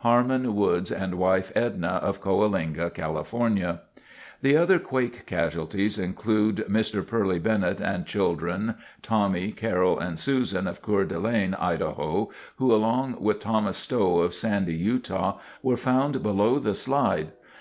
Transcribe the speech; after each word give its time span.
Harmon 0.00 0.56
Woods 0.56 0.90
and 0.90 1.14
wife, 1.14 1.52
Edna, 1.54 1.86
of 2.02 2.20
Coalinga, 2.20 2.90
Calif. 2.92 3.32
The 4.42 4.56
other 4.56 4.80
quake 4.80 5.26
casualties 5.26 5.96
include 5.96 6.66
Mr. 6.68 7.06
Purley 7.06 7.38
Bennett 7.38 7.80
and 7.80 8.04
children, 8.04 8.74
Tommy, 9.00 9.52
Carole 9.52 10.00
and 10.00 10.18
Susan 10.18 10.66
of 10.66 10.82
Coeur 10.82 11.04
d'Alene, 11.04 11.54
Idaho, 11.54 12.30
who, 12.56 12.74
along 12.74 13.20
with 13.20 13.38
Thomas 13.38 13.76
Stowe 13.76 14.18
of 14.22 14.34
Sandy, 14.34 14.74
Utah, 14.74 15.38
were 15.62 15.76
found 15.76 16.20
below 16.20 16.58
the 16.58 16.74
slide. 16.74 17.30